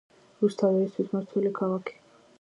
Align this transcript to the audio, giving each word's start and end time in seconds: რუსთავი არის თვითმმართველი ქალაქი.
რუსთავი 0.45 0.79
არის 0.81 0.95
თვითმმართველი 0.97 1.55
ქალაქი. 1.63 1.99